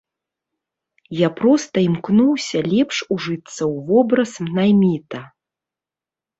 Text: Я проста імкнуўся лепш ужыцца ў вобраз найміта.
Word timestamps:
Я 1.17 1.29
проста 1.39 1.75
імкнуўся 1.89 2.57
лепш 2.73 2.97
ужыцца 3.19 3.53
ў 3.73 3.77
вобраз 3.93 4.31
найміта. 4.57 5.19